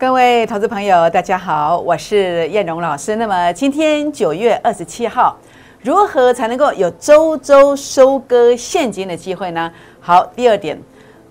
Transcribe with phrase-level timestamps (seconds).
[0.00, 3.16] 各位投资朋友，大家好，我是燕荣老师。
[3.16, 5.36] 那么今天九月二十七号，
[5.82, 9.68] 如何才能够有周周收割现金的机会呢？
[10.00, 10.80] 好，第二点，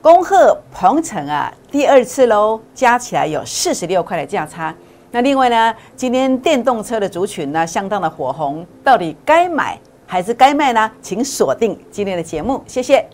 [0.01, 4.75] 恭贺鹏程啊，第二次喽，加起来有四十六块的价差。
[5.11, 10.91] 那另外呢，今天电动车的族群呢，相当的火红，到底该买还是该卖呢？
[11.01, 13.07] 请锁定今天的节目，谢谢。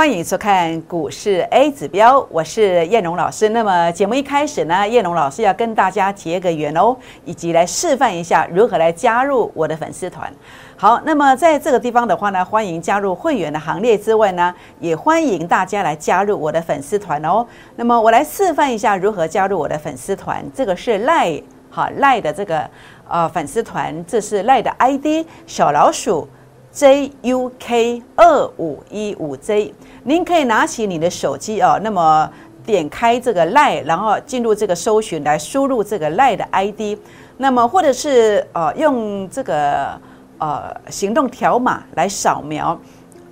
[0.00, 3.50] 欢迎收看股市 A 指标，我是燕荣老师。
[3.50, 10.32] 那么节目一开始呢，燕荣老师要跟大家结个缘哦，以及来示范一下如何来加入我的粉丝团。
[10.74, 17.46] 好，那么在这个地方的话呢，欢迎加入会员的行列之外呢，也欢迎大家来加入我的粉丝团哦。
[17.76, 20.42] 那么我来示范一下如何加入我的粉丝团。
[20.54, 21.30] 这个是赖
[21.68, 22.66] 好赖的这个
[23.06, 26.26] 呃粉丝团，这是赖的 ID 小老鼠
[26.72, 29.74] JUK 二五一五 J。
[30.04, 32.30] 您可以拿起你的手机哦，那么
[32.64, 36.98] 点开这个赖，然后进入这个搜寻来输入这个赖的 ID，
[37.36, 40.00] 那么或者是呃用这个
[40.38, 42.78] 呃行动条码来扫描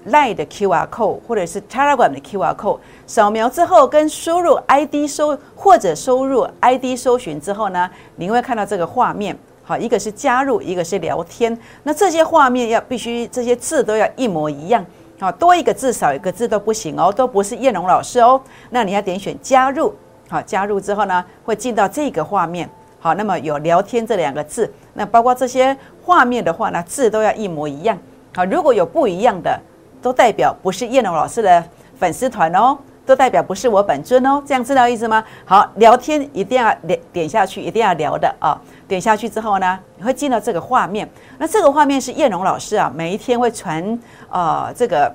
[0.07, 14.85] 赖的 QR code，或者是 Telegram 的 QR code，扫描之后跟输入 ID 搜或者输入 ID 搜寻之后呢，您会看到这个画面，好，一个是加入，一个是聊天，那这些画面要必须这些字都要一模一样。
[15.21, 18.41] 好，多一个字少一个字都不行哦，都不是叶龙老师哦。
[18.71, 19.93] 那你要点选加入，
[20.29, 22.71] 好，加入之后呢，会进到这个画面。
[23.01, 27.99] 好，那么有聊天这两个字，那包括这些画面的话呢，字都要一模一样。
[28.35, 29.61] 好，如果有不一样的，
[30.01, 31.65] 都代表不是叶龙老师的
[31.99, 34.41] 粉丝团哦，都代表不是我本尊哦。
[34.47, 35.25] 这样知道意思吗？
[35.45, 38.61] 好，聊天一定要点点下去，一定要聊的啊。
[38.87, 41.09] 点下去之后呢，你会进到这个画面。
[41.39, 43.99] 那这个画面是叶龙老师啊，每一天会传
[44.31, 45.13] 呃这个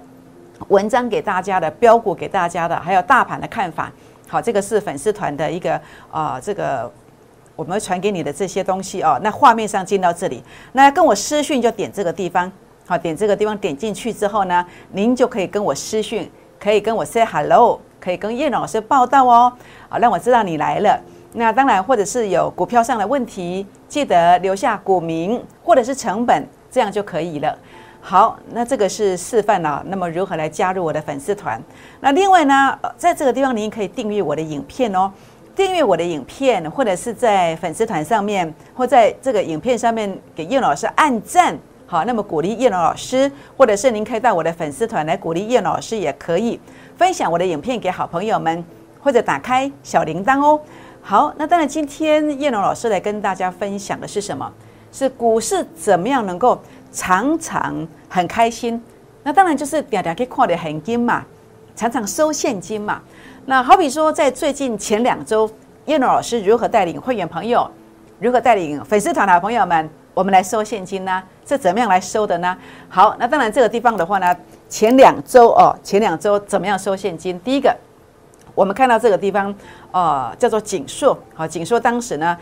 [0.69, 3.91] 文章给大家的，标股给大家的，还有大盘的看法。
[4.28, 5.79] 好，这个是粉丝团的一个
[6.12, 6.91] 啊，这个
[7.56, 9.19] 我们会传给你的这些东西哦。
[9.22, 12.52] 那画面上进到这里，那跟我私讯就点这个地方。
[12.85, 16.29] 好，点这个地方点进去之后呢，您就可以跟我私讯，
[16.59, 19.53] 可以跟我 say hello，可以跟叶老师报道哦。
[19.88, 21.00] 好，让我知道你来了。
[21.31, 27.57] 那当然，或者是有股票上的问题，记得留下股名或者是成本，这样就可以了。
[28.06, 29.81] 好，那这个是示范了。
[29.88, 31.59] 那么如何来加入我的粉丝团？
[32.02, 35.09] 那另外呢，在这个地方您可以订阅我的影片哦。
[35.56, 41.58] 订阅我的影片，或者是在粉丝团上面，或在这个影片上面给叶老师按赞。
[41.88, 46.59] 好，那么鼓励叶老师，或者是您可以到我的粉丝团来鼓励叶老师，也可以
[46.97, 48.66] 分享我的影片给好朋友们，
[49.02, 50.59] 或者打开小铃铛哦。
[51.02, 54.52] 好，那当然，今天叶龙老师来跟大家分享的是什么？
[54.91, 56.62] 是股市怎么样能够
[56.94, 58.81] 常常很开心？
[59.24, 61.26] 那当然就是点点可以看的很金嘛，
[61.76, 63.02] 常常收现金嘛。
[63.46, 65.50] 那好比说，在最近前两周，
[65.86, 67.70] 叶龙老师如何带领会员朋友，
[68.20, 71.22] 如何带领粉丝团的朋友们，我们来收现金呢？
[71.46, 72.56] 是怎么样来收的呢？
[72.88, 74.34] 好，那当然这个地方的话呢，
[74.70, 77.40] 前两周哦，前两周怎么样收现金？
[77.40, 77.76] 第一个。
[78.56, 79.52] 我们看到这个地方，
[79.92, 82.38] 呃，叫做锦硕，好，锦硕当时呢，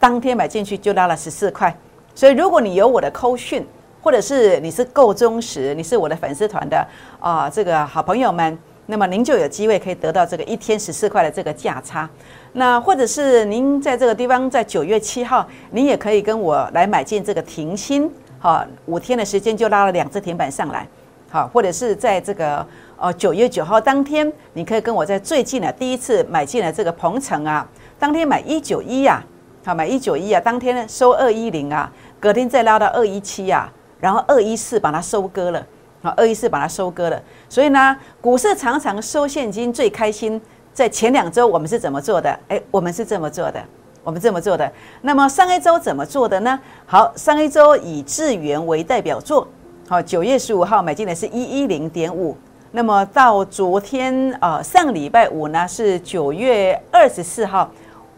[0.00, 1.72] 当天买进去就拉了十四块，
[2.16, 3.64] 所以如果你有我的扣讯，
[4.06, 6.86] 或者是你是够忠实，你是我的粉丝团的
[7.18, 8.56] 啊，这个好朋友们，
[8.86, 12.08] 那么您就有机会可以得到这个一天十四块的这个价差。
[12.52, 18.08] 那或者是您在这个地方，在九月七号，您也可以跟我来买进这个停薪，
[18.38, 20.86] 好，五天的时间就拉了两只停板上来，
[21.28, 22.64] 好，或者是在这个。
[22.98, 27.68] 哦，九月九号当天，你可以跟我在最近的第一次买进了这个鹏程啊，
[27.98, 29.20] 当天买一九一呀，
[29.64, 33.70] 好买一九一啊，当天收二一零啊，隔天再拉到二一七啊，
[34.06, 35.66] 然后二一四把它收割了，
[36.00, 40.40] 好二一四把它收割了，所以呢，股市常常收现金最开心，
[40.72, 42.38] 在前两周我们是怎么做的？
[42.46, 43.60] 哎，我们是这么做的，
[44.04, 44.72] 我们这么做的。
[45.02, 46.56] 那么上一周怎么做的呢？
[46.86, 49.48] 好，上一周以智源为代表作，
[49.88, 52.36] 好九月十五号买进的是一一零点五。
[52.70, 57.68] 那么到昨天啊，上礼拜五呢是九月二十四号，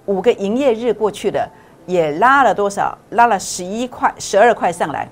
[0.05, 1.49] 五个营业日过去了，
[1.87, 2.95] 也拉了多少？
[3.13, 5.09] 拉了十一块、十二块上来，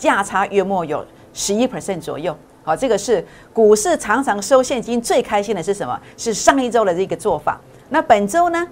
[0.00, 1.04] 价差约莫有
[1.34, 2.34] 十一 percent 左右。
[2.62, 6.00] 好，这个是股市常常收现金最开心的是什么？
[6.16, 7.60] 是上一周的这个做法。
[7.90, 8.66] 那本周呢？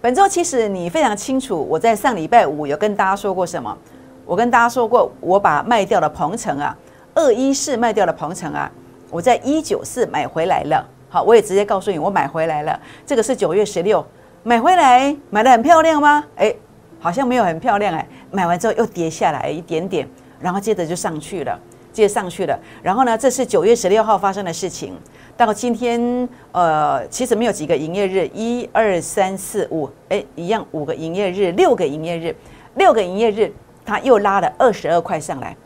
[0.00, 3.76] 本周其实你非常清楚，我在上礼拜五有跟大家说过什么？
[4.24, 6.74] 我跟大家说过，我把卖掉的鹏程啊。
[7.14, 8.70] 二一四卖掉了鹏程啊，
[9.10, 10.86] 我在一九四买回来了。
[11.10, 12.80] 好，我也直接告诉你，我买回来了。
[13.04, 14.02] 这个是九月十六
[14.42, 16.24] 买回来，买的很漂亮吗？
[16.36, 16.54] 哎，
[17.00, 18.06] 好像没有很漂亮哎。
[18.30, 20.08] 买完之后又跌下来一点点，
[20.40, 21.58] 然后接着就上去了，
[21.92, 22.58] 接着上去了。
[22.82, 24.94] 然后呢，这是九月十六号发生的事情。
[25.36, 32.34] 到今天，呃，其实没有几个营业日，一二三四五，哎，一样五个营业日，六个营业日，
[32.74, 33.50] 六个营业日，
[33.84, 35.56] 它又拉了二十二块上来，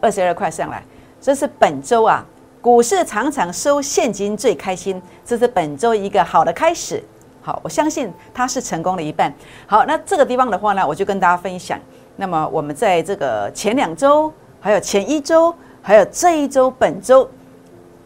[0.00, 0.82] 二十二块上来，
[1.20, 2.26] 这是本周啊。
[2.60, 7.02] 股市常常收现金最开心，这是本周一个好的开始。
[7.40, 9.34] 好，我相信它是成功的一半。
[9.66, 11.76] 好，那这个地方的话呢，我就跟大家分享。
[12.16, 17.28] 那么我们在这个前两周，还有前一周，还有这一周，本周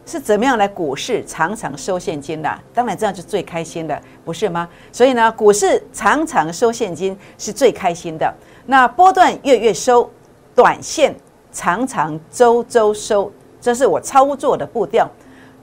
[0.07, 2.59] 是怎么样来股市常常收现金的？
[2.73, 4.69] 当然这样是最开心的，不是吗？
[4.93, 8.33] 所以呢，股市常常收现金是最开心的。
[8.67, 10.09] 那波段月月收，
[10.55, 11.15] 短线
[11.53, 13.31] 常常周周收。
[13.61, 15.11] 这是我操作的步调。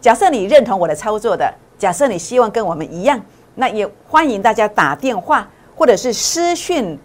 [0.02, 3.20] 假设你认同我的操作的，假设你希望跟我们一样，
[3.56, 7.00] 那也欢迎大家打电话或者是私讯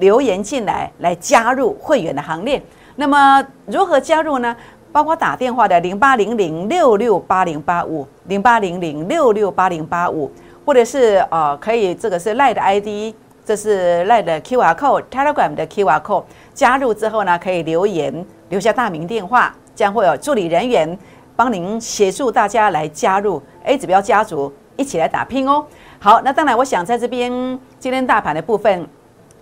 [0.00, 2.60] 留言进来，来加入会员的行列。
[2.96, 4.56] 那么如何加入呢？
[4.90, 10.28] 包括打电话的零八零零六六八零八五零八零零六六八零八五，
[10.66, 13.14] 或者是呃可以这个是 lie 的 ID，
[13.44, 19.54] 这是 lie 的 QR code，Telegram 的 QR code，加入之后呢，可以留言留下大名电话。
[19.72, 20.98] 将会有助理人员
[21.34, 25.64] 帮您协助大家来加入 A 指标家族，一起来打拼哦。
[25.98, 27.30] 好，那当然，我想在这边
[27.78, 28.86] 今天大盘的部分，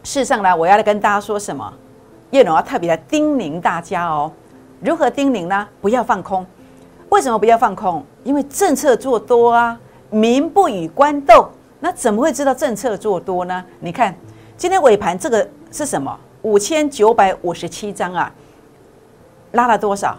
[0.02, 1.72] 事实上呢，我要来跟大家说什么？
[2.30, 4.30] 叶龙要特别的叮咛大家哦。
[4.80, 5.66] 如何叮咛呢？
[5.80, 6.46] 不要放空。
[7.08, 8.04] 为什么不要放空？
[8.22, 9.78] 因为政策做多啊，
[10.10, 11.50] 民不与官斗。
[11.80, 13.64] 那怎么会知道政策做多呢？
[13.80, 14.14] 你看
[14.56, 16.18] 今天尾盘这个是什么？
[16.42, 18.32] 五千九百五十七张啊，
[19.52, 20.16] 拉了多少？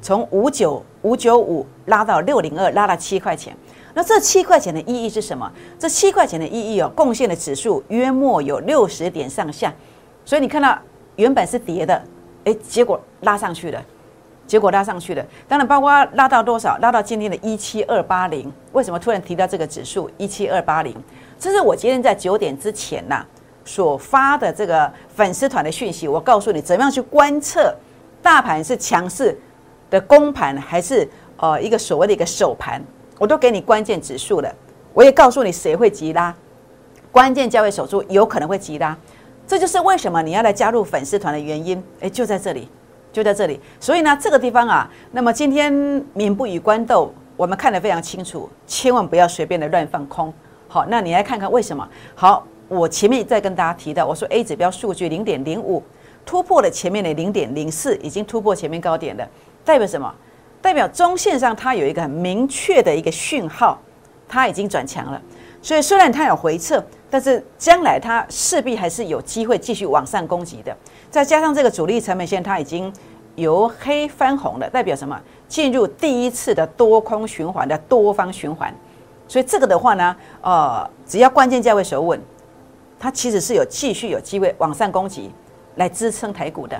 [0.00, 3.56] 从五九五九五拉到六零二，拉了七块钱。
[3.94, 5.50] 那这七块钱的意义是什么？
[5.78, 9.72] 这七块钱的意义哦，贡献的指数约莫有六十点上下。
[10.24, 10.78] 所以你看到
[11.16, 12.02] 原本是跌的，
[12.44, 13.84] 哎，结果拉上去了，
[14.46, 15.24] 结果拉上去了。
[15.48, 16.76] 当然，包括拉到多少？
[16.78, 18.52] 拉到今天的一七二八零。
[18.72, 20.94] 为什么突然提到这个指数一七二八零？
[21.38, 23.24] 这是我今天在九点之前呐
[23.64, 26.06] 所发的这个粉丝团的讯息。
[26.06, 27.74] 我告诉你，怎么样去观测
[28.22, 29.36] 大盘是强势。
[29.90, 31.08] 的公盘还是
[31.38, 32.78] 呃一个所谓的一个首盘，
[33.18, 34.54] 我都给你关键指数了，
[34.94, 36.34] 我也告诉你谁会急拉，
[37.10, 38.96] 关键价位守住有可能会急拉，
[39.46, 41.82] 这就是为什么你要来加入粉丝团的原因。
[42.00, 42.68] 诶，就在这里，
[43.12, 43.60] 就在这里。
[43.80, 45.72] 所以呢，这个地方啊，那么今天
[46.14, 50.32] 民不与官斗，我们看得非常清楚，千万不要随便的乱放空。
[50.68, 51.88] 好，那你来看看为什么？
[52.14, 55.82] 好，我前面再跟大家提到，我说 A 指标数据零点零五
[56.24, 59.26] 突破了前面的零点零四，已经突破前面高点了。
[59.64, 60.14] 代表什么？
[60.68, 63.78] 代表中线上它有一个很明确的一个讯号，
[64.28, 65.18] 它已经转强了。
[65.62, 70.76] 所以虽然它有回撤，但是将来它势必还是有机会继续往上攻击的。
[71.10, 72.92] 再加上这个主力成本线它已经
[73.36, 75.18] 由黑翻红了，代表什么？
[75.48, 78.70] 进入第一次的多空循环的多方循环。
[79.26, 82.20] 所以这个的话呢，呃，只要关键价位守稳，
[82.98, 85.30] 它其实是有继续有机会往上攻击
[85.76, 86.78] 来支撑台股的。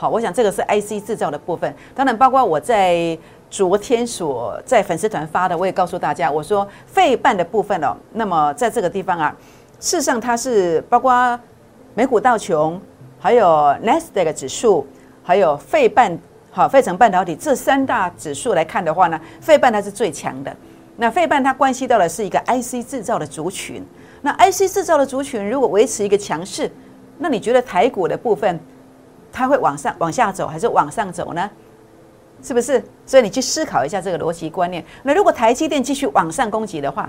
[0.00, 3.18] 好，我想这个是 IC 制造的部分，当然包括我在
[3.50, 9.36] 昨天所在粉丝团发的，我也告诉大家，我说费半的部分哦，那么在这个地方啊，
[9.78, 11.38] 事实上它是包括
[11.92, 12.80] 美股道琼，
[13.18, 13.46] 还有
[13.84, 14.86] Nasdaq 指数，
[15.22, 16.18] 还有费半
[16.50, 20.56] 好费城半导体这三大指数来看的话呢，费半它是最强的。
[20.96, 23.84] 那费半它关系到的是一个 IC 制造的族群，
[24.22, 26.72] 那 IC 制造的族群如果维持一个强势，
[27.18, 28.58] 那你觉得台股的部分？
[29.32, 31.50] 它会往上、往下走，还是往上走呢？
[32.42, 32.82] 是不是？
[33.04, 34.82] 所以你去思考一下这个逻辑观念。
[35.02, 37.06] 那如果台积电继续往上攻击的话，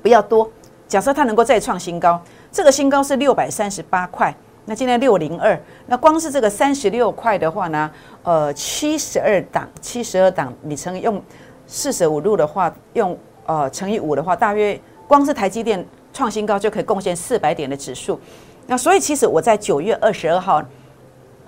[0.00, 0.50] 不要多。
[0.88, 2.18] 假设它能够再创新高，
[2.50, 4.34] 这个新高是六百三十八块，
[4.64, 7.90] 那今天六零二，那光是这个三十六块的话呢，
[8.22, 11.22] 呃，七十二档，七十二档，你乘用
[11.66, 18.18] 四舍五入的话，用呃乘以五的话，大约光是台积电创新高就可以贡献四百点的指数。
[18.66, 20.64] 那所以其实我在九月二十二号。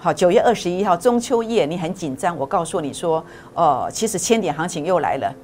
[0.00, 2.36] 好，九月二十一号中秋夜，你很紧张。
[2.38, 5.34] 我告诉你说，哦，其实千点行情又来了。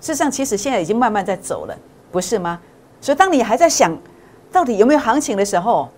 [0.00, 1.78] 事实上，其实现在已经慢慢在走了，
[2.10, 2.60] 不是吗？
[3.00, 3.96] 所以，当你还在想
[4.50, 5.88] 到底有没有行情的时候，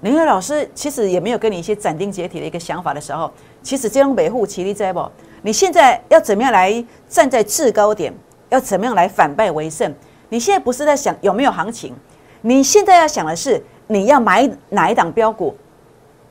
[0.00, 3.30] 林月老师其实也没有跟你一些斩钉截铁的一个想法的时候，
[3.62, 5.06] 其实这种维护其力在不？
[5.42, 8.10] 你现在要怎么样来站在制高点？
[8.48, 9.94] 要怎么样来反败为胜？
[10.30, 11.94] 你现在不是在想有没有行情，
[12.40, 15.54] 你现在要想的是你要买哪一档标股。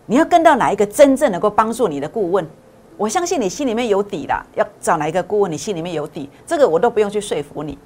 [0.08, 2.46] 你要跟到哪一个真正能够帮助你的顾问？
[2.98, 4.44] 我相信你心里面有底啦。
[4.56, 7.78] 要找哪一个顾问，你心里面有底，这个我都不用去说服你。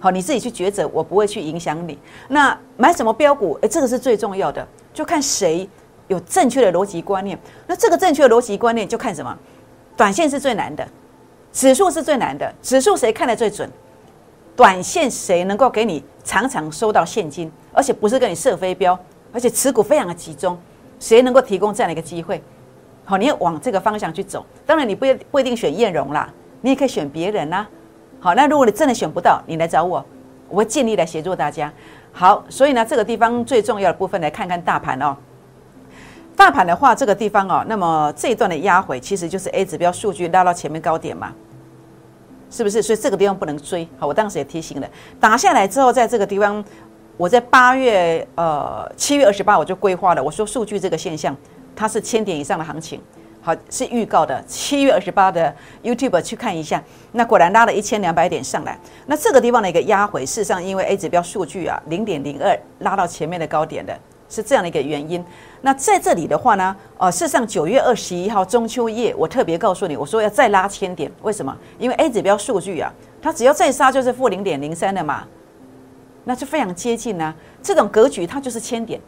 [0.00, 1.98] 好，你自己去抉择，我不会去影响你。
[2.28, 3.58] 那买什么标股？
[3.62, 5.68] 诶，这个是最重要的，就看谁
[6.08, 7.38] 有正确的逻辑观念。
[7.66, 9.38] 那这个正确的逻辑观念就看什么？
[9.96, 10.86] 短线是最难的，
[11.52, 12.52] 指数是最难的。
[12.62, 13.70] 指数谁看得最准？
[14.54, 18.98] 短线谁能够给你常常收到现金，而且不是给你设飞镖，
[19.32, 20.58] 而且持股非常的集中，
[20.98, 22.42] 谁能够提供这样的一个机会？
[23.04, 24.44] 好，你要往这个方向去走。
[24.64, 26.28] 当然，你不不一定选艳荣啦，
[26.60, 27.66] 你也可以选别人啦。
[28.18, 30.04] 好，那如果你真的选不到，你来找我，
[30.48, 31.72] 我会尽力来协助大家。
[32.12, 35.16] 好，所以呢，这个地方最重要的部分来看看大盘哦。
[36.34, 41.32] 大盘的话，这个地方哦，那么这一段的压回其实就是 A 指标数据拉到前面高点嘛，
[42.50, 42.82] 是不是？
[42.82, 43.86] 所以这个地方不能追。
[43.98, 44.88] 好，我当时也提醒了，
[45.20, 46.64] 打下来之后，在这个地方，
[47.16, 51.34] 我在八月呃七月二十八我就规划了，我说数据这个现象，
[51.74, 53.00] 它是千点以上的行情。
[53.40, 56.82] 好，是预告的，七月二十八的 YouTube 去看一下，
[57.12, 58.76] 那果然拉了一千两百点上来。
[59.06, 63.96] 那这个地方的一个压回，事实上因为 A 指标数据啊零点零二拉到前面的高点的，
[64.28, 65.24] 是这样的一个原因。
[65.62, 71.56] 那在这里的话呢，呃，事实上九月二十一号中秋夜，我特别告诉你，我说要再拉千点，为什么？
[71.78, 72.92] 因为 A 指标数据啊，
[73.22, 75.24] 它只要再杀就是负零点零三的嘛，
[76.26, 77.34] 那就非常接近啊。
[77.62, 79.00] 这种格局它就是千点，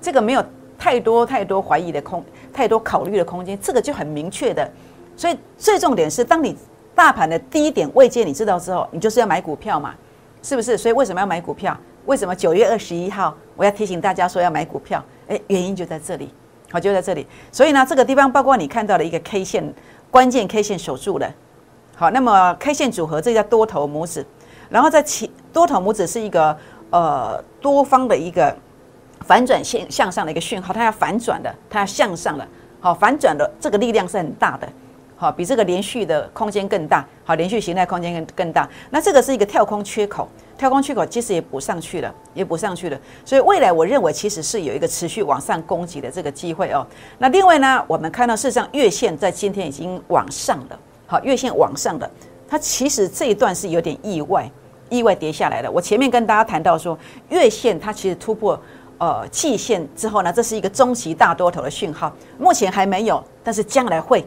[0.00, 0.44] 这个没有
[0.78, 2.22] 太多太多怀疑的空。
[2.52, 4.68] 太多考虑的空间，这个就很明确的。
[5.16, 6.56] 所以最重点是，当你
[6.94, 9.94] 大盘的低点位阶你知道之后，你就是要买股票嘛，
[10.42, 10.76] 是不是？
[10.76, 11.76] 所以为什么要买股票？
[12.06, 15.04] 为什么九月二十一号我要提醒大家说要买股票？
[15.28, 16.32] 诶，原因就在这里，
[16.72, 17.26] 好，就在这里。
[17.52, 19.72] 所以呢，这个地方包括你看到的一个 K 线，
[20.10, 21.30] 关键 K 线守住了。
[21.94, 24.24] 好，那么 K 线组合这叫多头拇指，
[24.68, 26.56] 然后在其多头拇指是一个
[26.90, 28.54] 呃多方的一个。
[29.26, 32.48] 反转线向上的一个讯号，它要反转的，它要向上的，
[32.80, 34.66] 好，反转的这个力量是很大的，
[35.16, 38.66] 好，比这个连续的空间更大，好，连续形态空间更更大。
[38.88, 42.98] 那这个是一个跳空缺口，跳空缺口其实也补上去了，也补上去了。
[43.24, 46.86] 所以未来我认为其实是有一个持续往上攻击的这个机会哦。
[47.18, 52.08] 那另外呢，我们看到事实上月线在今天已经往上了，好，月线往上的，
[52.48, 54.50] 它其实这一段是有点意外，
[54.88, 55.70] 意外跌下来的。
[55.70, 58.58] 我前面跟大家谈到说，月线它其实突破。
[59.00, 64.26] 呃，季线之后呢，这是一个中期大多头的讯号，目前还没有，但是将来会，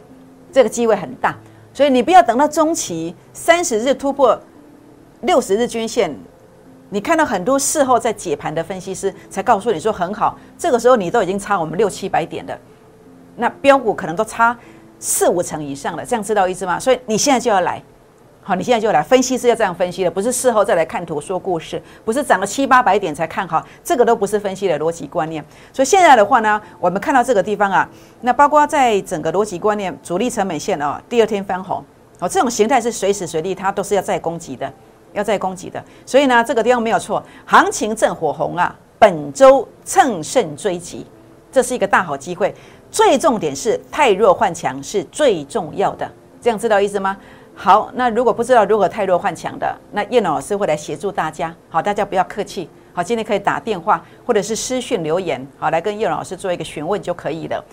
[0.50, 1.36] 这个机会很大，
[1.74, 4.40] 所以你不要等到中期三十日突破
[5.20, 6.18] 六十日均线，
[6.88, 12.58] 你看到很多事后在解盘的分析师才告诉你说很好，这个时候你都已经差我们六七百点的，
[13.36, 14.56] 那标股可能都差
[14.98, 16.80] 四五成以上了，这样知道意思吗？
[16.80, 17.82] 所以你现在就要来。
[18.44, 25.44] 好，你现在就来分析是要这样分析的，不是事后再来看图说故事，不是涨了七八百点才看好，这个都不是分析的逻辑观念。
[25.72, 27.88] 所以现在的话呢，我们看到这个地方啊，
[28.22, 31.84] 那包括在整个逻辑观念主力成本线哦，第二天翻红，
[32.18, 34.72] 哦，这种形态是随时随地它都是要再攻击的，
[35.12, 35.80] 要再攻击的。
[36.04, 41.06] 所以呢，这个地方没有错，行情正火红啊，本周乘胜追击，
[41.52, 42.52] 这是一个大好机会。
[42.90, 47.16] 最重点是太弱换强是最重要的，这样知道意思吗？
[47.62, 51.54] 好，那如果不知道如何太弱换强的，那叶老师会来协助大家。
[51.68, 52.68] 好，大家不要客气。
[52.92, 57.64] 好，今天可以打电话或者是私讯留言，好，来跟叶老师做一个询问就可以了。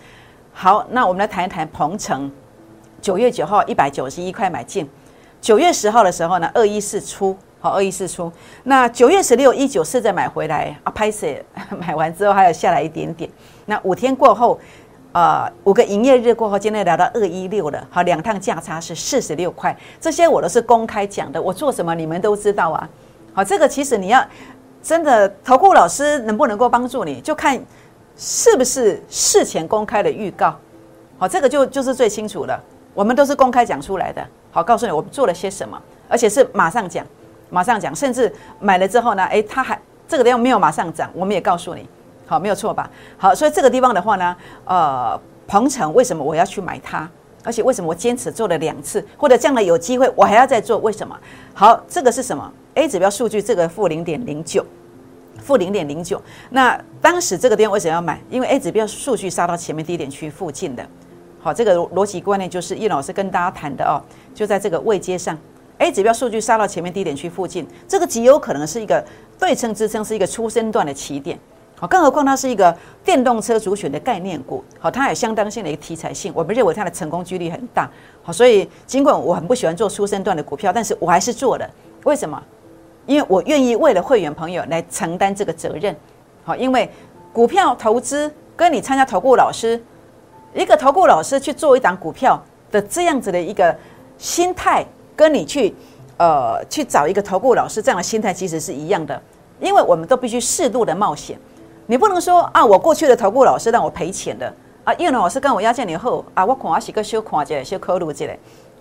[0.54, 2.32] 好，那我们来谈一谈鹏程。
[3.02, 4.88] 九月九号一百九十一块买进，
[5.42, 8.32] 九月十号的时候呢，二一四出，好，二一四出。
[8.66, 11.26] 那九月十六一九四再买回来啊，拍摄
[11.80, 13.28] 买完之后还有下来一点点。
[13.66, 14.60] 那五天过后。
[15.12, 17.88] 呃，五个营业日过后，今天来到二一六了。
[17.90, 21.42] 好，两趟价差是四十六块，这些我都是公开讲的。
[21.42, 22.88] 我做什么你们都知道啊。
[23.34, 24.24] 好，这个其实你要
[24.84, 27.60] 真的投顾老师能不能够帮助你，就看
[28.16, 30.56] 是不是事前公开的预告。
[31.18, 32.62] 好，这个就就是最清楚了。
[32.94, 34.24] 我们都是公开讲出来的。
[34.52, 37.04] 好，告诉你我们做了些什么，而且是马上讲，
[37.50, 41.90] 马上讲，甚至买了之后呢，诶，它还这个地方没有马上涨，我们也告诉你。
[42.30, 42.88] 好，没有错吧？
[43.18, 47.10] 好，所以这个地方的话呢，呃，鹏程为什么我要去买它？
[47.44, 50.78] 而且为什么我坚持做了两次，或者将来有机会我还要再做？
[50.78, 51.18] 为什么？
[51.56, 54.64] 好，这个是什么？A 指标数据这个负零点零九，
[55.42, 56.22] 负零点零九。
[56.52, 58.22] 那当时这个地方为什么要买？
[58.30, 60.86] 因为 A 指标数据杀到前面低点区附近的。
[61.40, 64.00] 好，这个逻辑观念就是叶老师跟大家谈的哦，
[64.36, 65.36] 就在这个位阶上
[65.80, 69.04] ，A 指标数据杀到前面低点区附近，这个极有可能是一个
[69.40, 71.40] 对称支撑，是一个出生段的起点。
[71.80, 77.90] 好，更何况它是一个电动车主选的概念股，好，它有相当性的一个题材性，我们认为它的成功几率很大，
[78.22, 81.70] 好，所以尽管我很不喜欢做出生段的股票，但是我还是做了。
[82.04, 82.42] 为什么？
[83.06, 85.96] 因为我愿意为了会员朋友来承担这个责任，
[86.44, 86.90] 好，因为
[87.32, 89.82] 股票投资跟你参加投顾老师，
[90.54, 92.38] 一个投顾老师去做一档股票，
[92.70, 93.74] 的这样子的一个
[94.18, 95.74] 心态，跟你去
[96.18, 99.20] 呃去找一个投顾老师这样的心态其实是一样的，
[99.62, 101.40] 因为我们都必须适度的冒险，
[101.90, 104.54] 你不能说啊，我过去的投顾老师让我赔钱的
[104.84, 108.38] 啊，叶龙老师跟我押件以后啊，我看我是个修看起来修科路起来，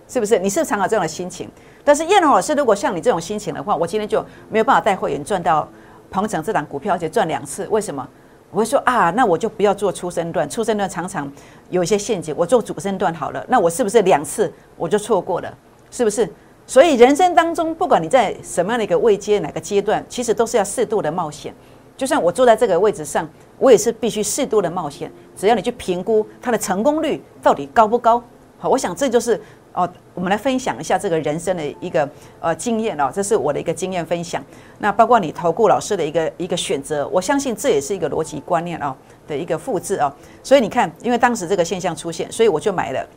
[0.07, 0.37] 是不是？
[0.37, 1.49] 你是不是常有这样的心情？
[1.83, 5.67] 但是叶龙老师如果像你这种心情的话，我今天就没有办法带会员赚到
[6.11, 8.07] 鹏程这档股票，而且赚两次，为什么？
[8.51, 11.27] 我会说啊，那我就不要做出生段，出生段常常
[11.71, 13.43] 有一些陷阱，我做主升段好了。
[13.47, 15.51] 那我是不是两次我就错过了？
[15.89, 16.31] 是不是？
[16.67, 21.51] 所以人生当中，不管你在什么样的一个位阶、哪个阶段，其实都是要适度的冒险。
[21.99, 23.27] 就算我坐在这个位置上，
[23.57, 25.11] 我也是必须适度的冒险。
[25.35, 28.23] 只要你去评估它的成功率到底高不高，
[28.57, 29.37] 好，我想这就是。
[29.71, 34.43] 哦，我们来分享一下这个人生的一个呃经验哦，这是我的一个经验分享。
[34.79, 38.93] 那包括你投顾老师的一个一个选择，我相信这也是一个逻辑观念哦
[39.27, 40.11] 的一个复制哦。
[40.41, 43.07] 所以你看，因为当时这个现象出现，所以我就买了，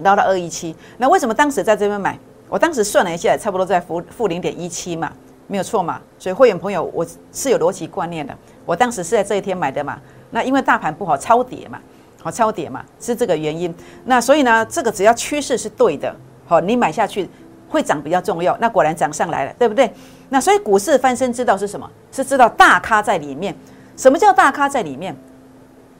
[0.00, 0.76] 捞到二一七。
[0.98, 2.16] 那为什么当时在这边买？
[2.50, 5.10] 我当时算了一下，差不多在负负零点一七嘛，
[5.46, 6.00] 没有错嘛。
[6.18, 8.36] 所以会员朋友，我是有逻辑观念的。
[8.64, 9.98] 我当时是在这一天买的嘛。
[10.30, 11.78] 那因为大盘不好，超跌嘛。
[12.22, 13.72] 好超跌嘛，是这个原因。
[14.04, 16.12] 那所以呢，这个只要趋势是对的，
[16.44, 17.28] 好，你买下去
[17.68, 18.56] 会涨比较重要。
[18.60, 19.88] 那果然涨上来了，对不对？
[20.28, 21.88] 那所以股市翻身之道是什么？
[22.10, 23.54] 是知道大咖在里面。
[23.96, 25.14] 什么叫大咖在里面？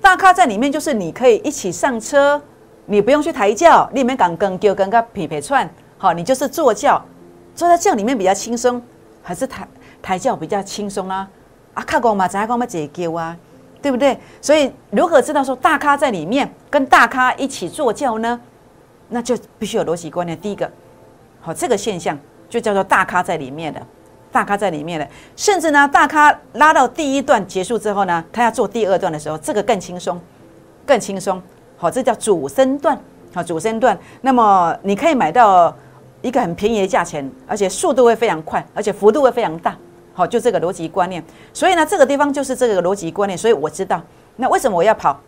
[0.00, 2.42] 大咖在里面就是你可以一起上车，
[2.86, 7.00] 你不用去抬轿，里面敢跟就跟个匹配串，好，你就是坐轿，
[7.54, 8.82] 坐在轿里面比较轻松，
[9.26, 9.66] 还是抬
[10.00, 11.28] 抬轿比较轻松啊？
[11.74, 13.36] 啊，卡讲嘛，怎样讲嘛，坐轿啊？
[13.82, 14.16] 对不对？
[14.40, 18.40] 所以如何知道说大咖在里面跟大咖一起坐轿呢？
[19.08, 20.40] 那就必须有逻辑观念。
[20.40, 20.70] 第一个，
[21.40, 22.16] 好，这个现象
[22.48, 23.84] 就叫做大咖在里面的，
[24.30, 30.20] 大咖在里面的，甚至呢，大咖拉到第一段结束之后呢，他要做第二段的时候，这个更轻松，
[30.86, 31.42] 更轻松。
[31.76, 32.96] 好，这叫主升段。
[33.34, 35.76] 好，主升段，那么你可以买到
[36.22, 39.76] 一个很便宜的价钱，而且速度会非常快，而且幅度会非常大。
[40.12, 44.02] 好，就这个逻辑观念，所以呢，这个地方就是这个逻辑观念，所以我知道，
[44.36, 45.20] 那为什么我要跑？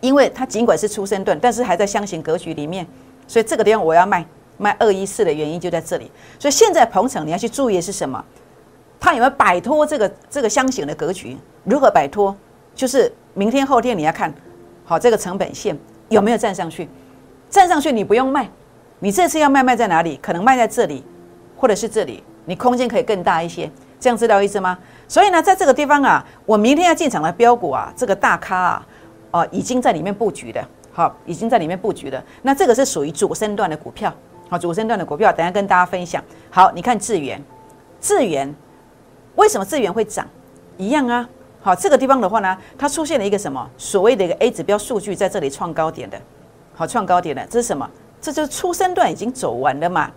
[0.00, 2.86] 因为它尽管是出生段，但是还在箱型格局里面，
[3.26, 4.24] 所以这个地方我要卖
[4.58, 6.10] 卖二一四的原因就在这里。
[6.38, 8.24] 所以现在鹏程你要去注意的是什么？
[9.00, 11.36] 它有没有摆脱这个这个箱型的格局？
[11.64, 12.34] 如何摆脱？
[12.74, 14.32] 就是明天后天你要看
[14.84, 15.76] 好这个成本线
[16.08, 16.88] 有没有站上去，
[17.50, 18.48] 站上去你不用卖，
[19.02, 20.16] 你这次要卖卖在哪里？
[20.22, 21.02] 可能卖在这里，
[21.56, 23.68] 或者是这里，你空间可以更大一些。
[23.98, 24.78] 这样知道意思吗？
[25.08, 28.86] 所以呢，在这个地方啊，我明天要进场的标股啊，这个大咖啊，
[29.32, 32.22] 哦，已经在里面布局的，好，已经在里面布局的。
[32.42, 34.14] 那这个是属于主升段的股票，
[34.48, 36.22] 好，主升段的股票，等下跟大家分享。
[36.48, 37.42] 好，你看智源，
[38.00, 38.54] 智源
[39.34, 40.24] 为什么智源会涨？
[40.76, 41.28] 一样啊，
[41.60, 46.20] 好，这个地方的话呢，它出现了一个什么所谓的一个 A 指标数据在这里创高点的，
[46.72, 47.88] 好，创高点的，这是什么？
[48.22, 50.10] 这就是初生段已经走完了嘛。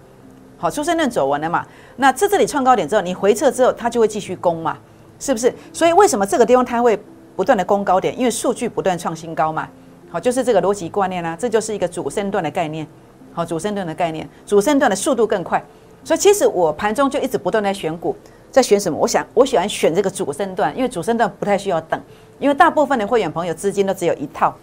[0.57, 1.65] 好，出生段走完了嘛？
[1.97, 4.77] 那在这里创高点之后，你回撤之后，它就会继续攻嘛？
[5.19, 5.53] 是不是？
[5.73, 6.97] 所以为什么这个地方它会
[7.35, 8.17] 不断的攻高点？
[8.17, 9.67] 因为数据不断创新高嘛。
[10.09, 12.87] 好，就是这个逻辑观念啦，这就是一个主升段的概念。
[13.33, 15.61] 好，主升段的概念，主升段的速度更快。
[16.05, 18.15] 所以其实我盘中就一直不断在选股，
[18.49, 18.97] 在选什么？
[18.97, 22.01] 我想我喜欢选这个主升段，因为主升段不太需要等，
[22.39, 24.55] 因为大部分的会员朋友资金都只有一套，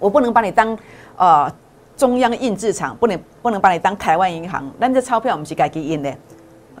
[0.00, 0.76] 我不能把你当
[1.16, 1.50] 呃。
[2.00, 6.10] 中央印制厂不能不能把你当台湾银行，那这钞票我们是改给印的。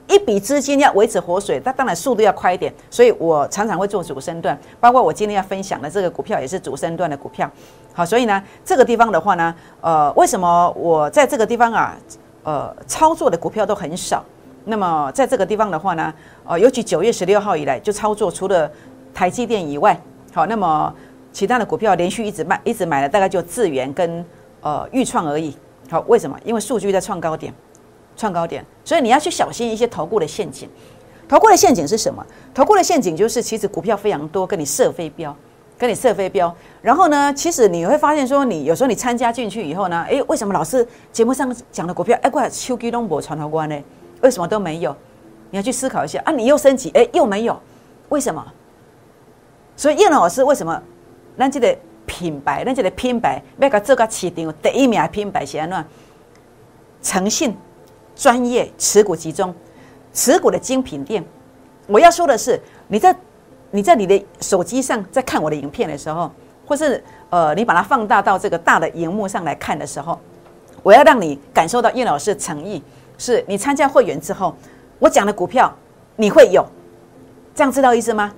[0.08, 2.72] 一笔资金要维持活水，那当然速度要快一点。
[2.88, 7.48] 所以我常常会做主升段，包括我今天要分享的这个股票也是主升段的股票。
[7.92, 11.94] 好，所以呢，这个地方的话呢，呃，为什么我在这个地方啊，
[12.42, 14.24] 呃，操作的股票都很少？
[14.64, 16.14] 那么在这个地方的话呢，
[16.46, 18.70] 呃，尤其九月十六号以来就操作，除了
[19.12, 20.00] 台积电以外，
[20.32, 20.90] 好，那么
[21.30, 24.24] 其他的股票连续一直卖，一直买了，大概就智源跟。
[24.62, 25.56] 呃，预创而已。
[25.90, 26.38] 好，为什么？
[26.44, 27.52] 因为数据在创高点，
[28.16, 30.68] 创高点，所以你要去小心一些投顾的陷阱。
[31.28, 32.24] 投顾的陷阱是什么？
[32.54, 35.34] 投顾的陷阱就是其实股票非常多，跟你设飞镖，
[35.78, 36.54] 跟你设飞镖。
[36.82, 43.76] 然后呢，其实你会发现说，你有时候你参加进去以后呢，诶，为什么老师节目上讲的股票，哎，怪秋基东博传头关呢？
[44.20, 44.94] 为什么都没有？
[45.50, 46.30] 你要去思考一下啊！
[46.30, 47.60] 你又升级，哎，又没有，
[48.10, 48.44] 为什么？
[49.76, 50.80] 所以叶老师为什么？
[51.34, 51.76] 那记得。
[52.06, 55.84] 品牌，咱这个品牌要甲做个市场第一名品牌是安怎？
[57.02, 57.56] 诚信、
[58.14, 59.54] 专业、持股集中、
[60.12, 61.24] 持股的精品店。
[61.86, 63.16] 我要说的是，你在
[63.70, 66.30] 你在你的手机上在看我的影片的时候，
[66.66, 70.18] 或是呃，你把它放大到这个大的荧幕上来看的时候，
[70.82, 72.82] 我要让你感受到叶老师的诚意。
[73.16, 74.54] 是你参加会员之后，
[74.98, 75.74] 我讲的股票
[76.16, 76.66] 你会有，
[77.54, 78.32] 这样知道意思吗？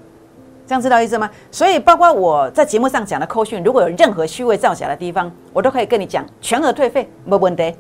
[0.73, 1.29] 这样知道意思吗？
[1.51, 7.77] 所以包括我在节目上讲的扣讯，如果有任何虚伪造假的地方，我都可以跟你讲，全额退费，没问题。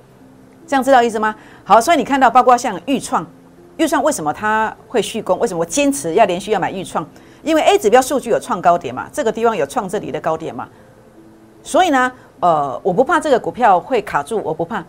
[0.66, 1.34] 这样知道意思吗？
[1.64, 3.26] 好，所以你看到包括像预创，
[3.78, 5.38] 预创为什么它会续工？
[5.38, 7.02] 为什么我坚持要连续要买预创？
[7.42, 10.68] 因为 A 指标数据有创高点嘛，这个地方有创这里的高点嘛，
[11.62, 14.84] 所以呢，呃，我不怕这个股票会卡住，我不怕。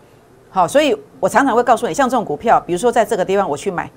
[0.50, 3.90] 好，所以我常常会告诉你，像这种股票，比如说在这个地方我去买。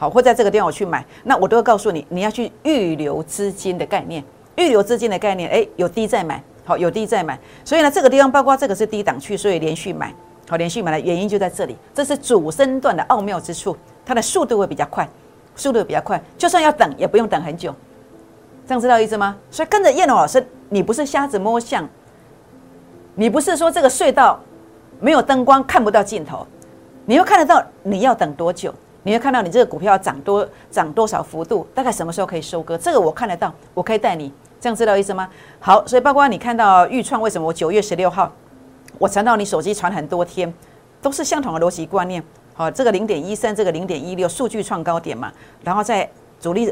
[0.00, 4.24] 好，或在这个地方我去买，那我都会告诉你，你要去预留资金的概念，
[4.56, 10.14] 预留资金的概念，哎，有低再买，好，有低再买，所以呢，这个地方包括这个是低档区，所以连续买，
[10.48, 15.06] 好，连续买的原因就在这里，这是主升段的奥妙之处，它的速度会比较快，
[15.54, 17.74] 速度比较快，就算要等也不用等很久，
[18.66, 19.36] 这样知道意思吗？
[19.50, 21.86] 所以跟着叶龙老师，你不是瞎子摸象，
[23.16, 24.40] 你不是说这个隧道
[24.98, 26.46] 没有灯光看不到尽头，
[27.04, 28.74] 你又看得到，你要等多久？
[29.02, 32.76] 你会看到你这个股票涨多涨多少幅度，大概什么时候可以收割？
[32.76, 35.28] 这个我看得到，我可以带你，这样知道意思吗？
[35.58, 38.30] 好，所以包括你看到预创，为什么我九月十六号
[38.98, 40.52] 我传到你手机传很多天，
[41.00, 42.22] 都是相同的逻辑观念。
[42.52, 45.32] 好，这个零点一三，这个零点一六，数据创高点嘛，
[45.64, 46.06] 然后在
[46.38, 46.70] 主力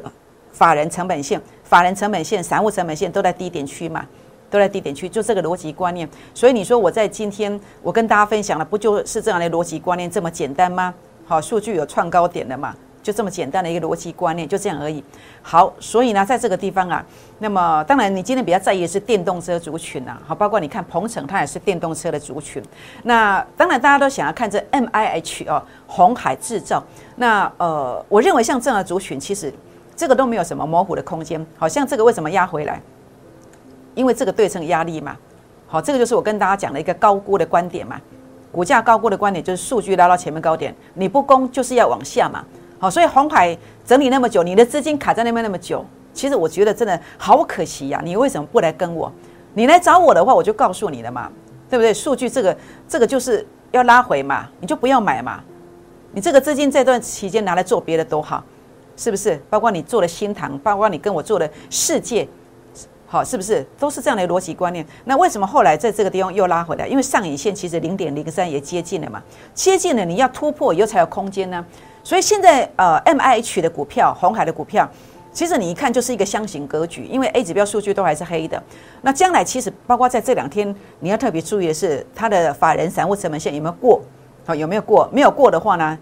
[0.53, 4.05] 法人成本线、法人成本线、散户成本线都在低点区嘛，
[4.51, 6.07] 都在低点区，就这个逻辑观念。
[6.35, 10.93] 所以你说我在今天我跟大家分享的，不就是这样的逻辑观念这么简单吗？
[11.29, 12.75] 好，数据有创高点的嘛？
[13.03, 15.05] 就这么简单的一个逻辑观念，就这样而已。
[15.43, 17.05] 好，所以呢，在这个地方啊，
[17.38, 20.19] 那么当然你今天比较在意的是电动车族群呐。
[20.27, 22.62] 好，包括你看鹏程，它也是电动车的族群。
[23.03, 26.83] 那当然大家都想要看这 M I H 哦，红海制造。
[27.17, 29.53] 那呃，我认为像这样的族群，其实
[29.95, 31.47] 这个都没有什么模糊的空间。
[31.59, 32.81] 好像这个为什么压回来？
[33.95, 35.14] 因为这个对称压力嘛。
[35.67, 38.01] 好，这个就是我跟大家讲的一个高估的观点嘛。
[38.59, 42.44] 股价高估的观点就是数据拉到前面高点，你不攻就是要往下嘛。
[42.81, 48.01] 好，所以红海整理那么久，你的资金卡在那边那么久，其实我觉得真的好可惜呀。
[48.03, 49.12] 你为什么不来跟我？
[49.55, 51.31] 你来找我的话，我就告诉你了嘛，
[51.71, 51.94] 对不对？
[51.94, 52.57] 数据这个
[52.88, 55.40] 这个就是要拉回嘛，你就不要买嘛。
[56.11, 58.42] 你这个资金这段期间拿来做别的都好，
[58.97, 59.40] 是不是？
[59.49, 62.27] 包括你做的新塘，包括你跟我做的世界。
[63.11, 64.87] 好，是不是都是这样的逻辑观念？
[65.07, 66.87] 那为什么后来在这个地方又拉回来？
[66.87, 69.23] 因为上影线其实零点零三也接近了嘛，
[69.55, 71.64] 接近了，你要突破以后才有空间呢。
[72.05, 74.87] 所以现在呃，M I H 的股票，红海的股票，
[75.33, 78.62] 其实你一看就是一个箱型格局，因为 A 指标数据都还是黑的。
[79.01, 84.03] 那将来其实包括在这两天，你要特别注意的是它的法人散户成本线有没有过？
[84.44, 85.09] 好，有没有过？
[85.11, 85.99] 没有过的话呢？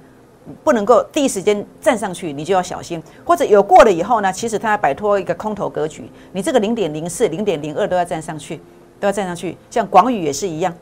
[0.63, 3.03] 不能够第一时间站上去，你就要小心。
[3.25, 8.61] 或者有过了以后呢，其实它要摆脱一个空头格局，你这个零点零四、零点零二都要站上去，
[9.01, 9.57] 都要站上去。
[9.71, 10.73] 像广宇也是一样。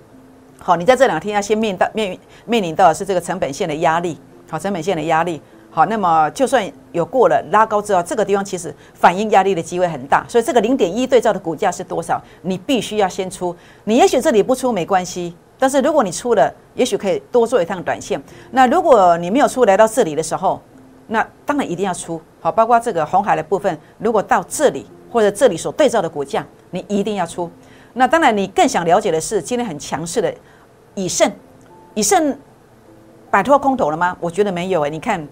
[0.59, 5.41] 好，你在这两天要先面到面面临到的是这个成本线的压力，好，成本线的压力。
[5.71, 10.25] 好，那么就算有过了拉高之后，这个地方其实反映压力的机会很大。
[10.29, 12.23] 所以这个零点一对照的股价是多少？
[12.43, 13.55] 你必须要先出。
[13.83, 15.35] 你也许这里不出没关系。
[15.59, 18.21] 但是如果你出了，也许可以多做一趟短线。
[18.51, 20.61] 那如果你没有出来到这里的时候，
[21.07, 22.21] 那当然一定要出。
[22.41, 27.51] 好，包括这个红海的部分，如果到这里或者这里所对照的股价，你一定要出。
[27.93, 30.35] 那当然，你更想了解的是今天很强势的
[30.95, 31.31] 以盛，
[31.95, 32.37] 以盛
[33.31, 34.17] 摆脱空头了吗？
[34.21, 34.91] 我觉得没有诶。
[34.91, 35.27] 你看，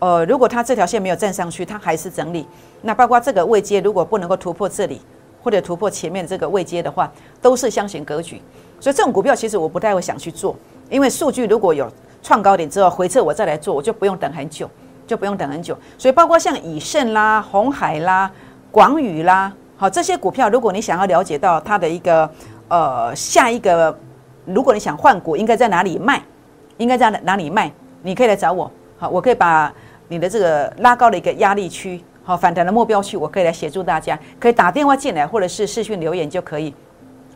[0.00, 2.46] 呃，如果它这条线没有站上去，它还是整理。
[2.82, 5.00] 那包括这个位阶，如果不能够突破这里，
[5.42, 8.42] 或者突破前面这个位阶的话，都是箱型格局。
[8.80, 10.56] 所以这种股票其实我不太会想去做，
[10.88, 11.88] 因为数据如果有
[12.22, 14.68] 创高点之后回撤，我再来做，我就不用等很久，
[15.06, 15.76] 就不用等很久。
[15.98, 18.30] 所以包括像以盛啦、红海啦、
[18.70, 22.30] 广宇啦，好这些股票，如果你想要了解到它的一个
[22.68, 23.96] 呃下一个，
[24.46, 26.22] 如果你想换股，应该在哪里卖，
[26.78, 27.70] 应该在哪里卖，
[28.02, 29.72] 你可以来找我，好，我可以把
[30.08, 36.74] 你的这个拉高的一个压力区，好反弹的目标区，我可以来协助大家，可以打电话进来或者是视讯留言就可以。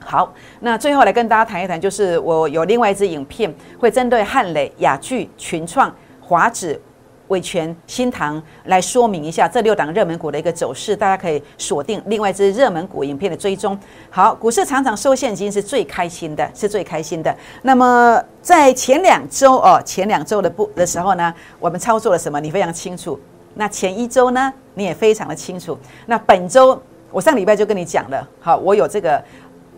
[0.01, 6.81] 好，那最后来跟大家谈一谈，就是我有另外一支影片，会针对汉磊、雅聚、群创、华指、
[7.29, 13.79] 伟全、新唐来说明一下这六档热门股的一个走势，大家可以锁定另外一支热门股影片的追踪。
[14.11, 17.35] 好，股市常常收现金是最开心的，是最开心的。
[17.63, 22.39] 那么在前两周哦，前两周的不的时候呢，我们操作了什么？
[22.39, 23.19] 你非常清楚。
[23.55, 25.79] 那前一周呢，你也非常的清楚。
[26.05, 26.81] 那本周
[27.11, 29.25] 我上礼拜就跟你讲了，好，我有这个。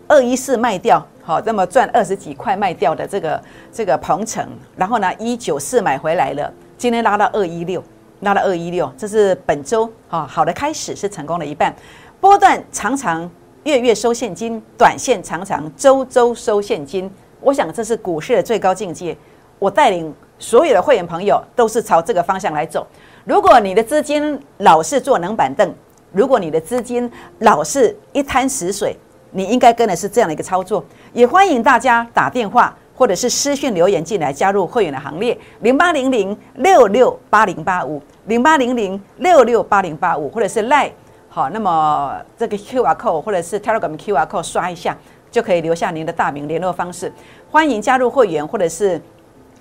[0.08, 3.42] 二一四卖掉，好，那么赚二十几块卖掉的这个
[3.72, 7.82] 这个鹏程，然后呢一九四买回来了，今天拉到二一六，
[8.20, 11.74] 拉到二一六，这是本周啊好的开始，是成功的一半。
[12.20, 13.28] 波段常常
[13.64, 19.16] 月月收现金，短线常常周周收现金，我想这是股市的最高境界。
[19.58, 22.86] 我带领所有的会员朋友都是朝这个方向来走。
[23.24, 25.74] 如果你的资金老是坐冷板凳，
[26.12, 28.96] 如果你的资金老是一滩死水，
[29.30, 30.84] 你应该跟的是这样的一个操作。
[31.12, 40.90] 也欢迎大家打电话或者是私信留言进来加入会员的行列，零八零零六六八零八五，零八零零六六八零八五，或者是赖
[41.28, 44.96] 好，那么这个 Q R code 或者是 Telegram Q R code 刷一下，
[45.30, 47.12] 就可以留下您的大名、联络方式。
[47.50, 49.00] 欢迎加入会员，或者是。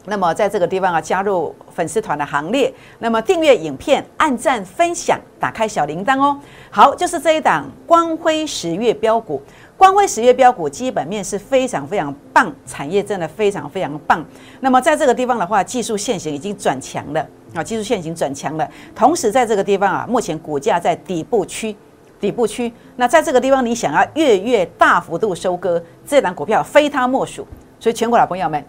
[0.07, 6.39] 那么在这个地方啊，加入粉丝团的行列，那么订阅影片、按赞、分享、打开小铃铛哦。
[6.69, 9.41] 好，就是这一档光辉十月标股，
[9.75, 14.23] 光辉十月标股基本面是非常非常棒，产业真的非常非常棒。
[14.59, 18.69] 那么在这个地方的话，技术线型已经转强了啊，技术线型转强了。
[18.93, 21.75] 同时在这个地方啊，目前股价在底部区，
[22.19, 22.71] 底部区。
[22.95, 27.47] 那在这个地方，你想要月月大幅度收割这档股票，非它莫属。
[27.79, 28.63] 所以全国老朋友们。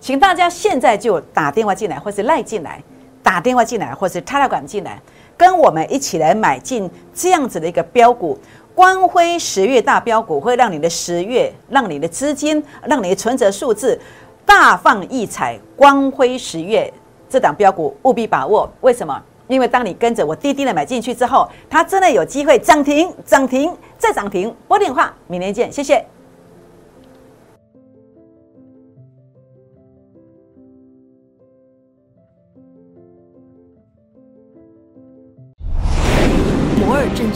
[0.00, 2.82] 请大家现在就打电话进来，或是赖进来，
[3.22, 5.00] 打电话进来，或是 Telegram 进来，
[5.36, 8.38] 跟我们一起来买进这样子的一个标股，
[8.74, 14.00] 光辉十月大标股，会让你的十月，让你的资金，让你的存折数字
[14.46, 15.58] 大放异彩。
[15.76, 16.92] 光辉十月
[17.28, 19.22] 这档标股务必把握，为什么？
[19.48, 24.54] 因为当你跟着我滴滴的买进去之后，它真的有机会涨停，涨停再涨停。
[24.66, 26.02] 拨电话，明天见，谢谢。